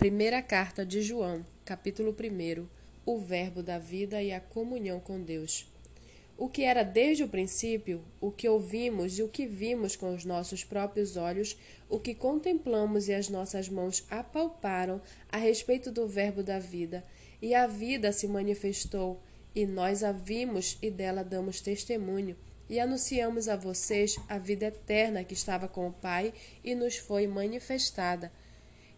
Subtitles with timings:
[0.00, 2.66] Primeira carta de João, capítulo 1
[3.04, 5.70] O Verbo da vida e a comunhão com Deus.
[6.38, 10.24] O que era desde o princípio, o que ouvimos e o que vimos com os
[10.24, 11.54] nossos próprios olhos,
[11.86, 17.04] o que contemplamos e as nossas mãos apalparam a respeito do Verbo da vida,
[17.42, 19.20] e a vida se manifestou,
[19.54, 22.38] e nós a vimos e dela damos testemunho,
[22.70, 26.32] e anunciamos a vocês a vida eterna que estava com o Pai
[26.64, 28.32] e nos foi manifestada.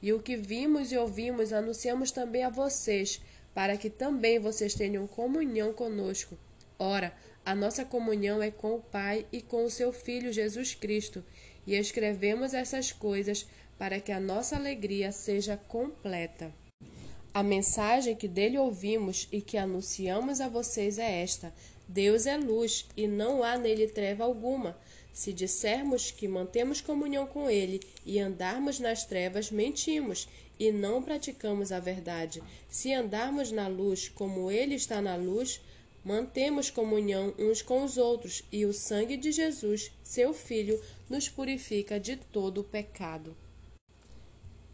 [0.03, 3.23] E o que vimos e ouvimos anunciamos também a vocês,
[3.55, 6.37] para que também vocês tenham comunhão conosco.
[6.79, 11.25] Ora, a nossa comunhão é com o Pai e com o seu Filho Jesus Cristo,
[11.67, 13.47] e escrevemos essas coisas
[13.79, 16.53] para que a nossa alegria seja completa.
[17.35, 21.53] A mensagem que dele ouvimos e que anunciamos a vocês é esta:
[21.93, 24.79] Deus é luz e não há nele treva alguma.
[25.13, 30.27] Se dissermos que mantemos comunhão com Ele e andarmos nas trevas, mentimos
[30.59, 32.43] e não praticamos a verdade.
[32.67, 35.61] Se andarmos na luz, como Ele está na luz,
[36.03, 42.01] mantemos comunhão uns com os outros, e o sangue de Jesus, seu Filho, nos purifica
[42.01, 43.37] de todo o pecado.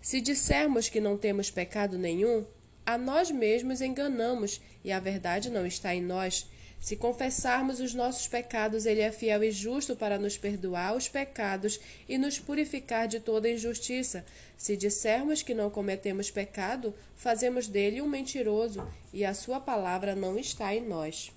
[0.00, 2.46] Se dissermos que não temos pecado nenhum,
[2.89, 6.47] a nós mesmos enganamos e a verdade não está em nós.
[6.81, 11.78] Se confessarmos os nossos pecados, Ele é fiel e justo para nos perdoar os pecados
[12.08, 14.25] e nos purificar de toda injustiça.
[14.56, 20.39] Se dissermos que não cometemos pecado, fazemos dele um mentiroso e a Sua palavra não
[20.39, 21.30] está em nós.